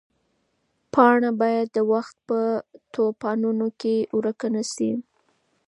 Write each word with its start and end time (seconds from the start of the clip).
پاڼه 0.93 1.29
باید 1.41 1.67
د 1.73 1.77
وخت 1.93 2.15
په 2.27 2.39
توپانونو 2.93 3.67
کې 3.79 3.95
ورکه 4.17 4.47
نه 4.55 4.63
شي. 4.71 4.91